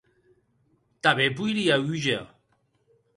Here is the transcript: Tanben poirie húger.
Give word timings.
Tanben 1.01 1.35
poirie 1.39 1.77
húger. 1.85 2.23